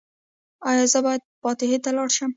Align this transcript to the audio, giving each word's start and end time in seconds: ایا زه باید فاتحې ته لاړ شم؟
ایا 0.69 0.85
زه 0.93 0.99
باید 1.05 1.21
فاتحې 1.41 1.77
ته 1.83 1.89
لاړ 1.97 2.09
شم؟ 2.15 2.29